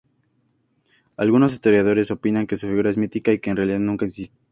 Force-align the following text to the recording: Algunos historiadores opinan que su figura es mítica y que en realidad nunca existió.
Algunos 1.15 1.53
historiadores 1.53 2.09
opinan 2.09 2.47
que 2.47 2.55
su 2.55 2.65
figura 2.67 2.89
es 2.89 2.97
mítica 2.97 3.33
y 3.33 3.39
que 3.39 3.51
en 3.51 3.57
realidad 3.57 3.77
nunca 3.77 4.07
existió. 4.07 4.35